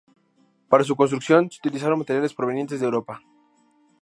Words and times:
Para 0.67 0.83
su 0.83 0.95
construcción 0.95 1.47
se 1.51 1.59
utilizaron 1.59 1.99
materiales 1.99 2.33
provenientes 2.33 2.79
de 2.79 2.85
Europa. 2.87 3.21